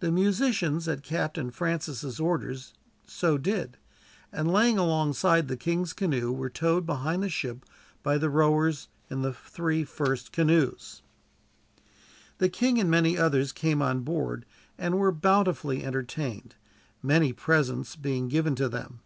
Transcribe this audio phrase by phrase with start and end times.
[0.00, 2.74] The musicians, at Captain Francis' orders,
[3.06, 3.76] so did,
[4.32, 7.64] and laying alongside the king's canoe, were towed behind the ship
[8.02, 11.00] by the rowers in the three first canoes.
[12.38, 14.46] The king and many others came on board,
[14.78, 16.56] and were bountifully entertained,
[17.00, 18.98] many presents being given to them.